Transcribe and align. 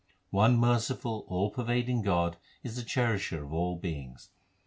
One 0.31 0.57
merciful 0.57 1.25
all 1.27 1.51
pervading 1.51 2.01
God 2.01 2.37
is 2.63 2.75
the 2.75 2.81
Cherisher 2.81 3.43
of 3.43 3.53
all 3.53 3.75
beings. 3.75 4.29